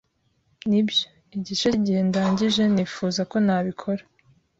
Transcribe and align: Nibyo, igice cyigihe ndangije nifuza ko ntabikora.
Nibyo, 0.69 1.01
igice 1.35 1.67
cyigihe 1.73 2.01
ndangije 2.09 2.63
nifuza 2.73 3.21
ko 3.31 3.35
ntabikora. 3.45 4.01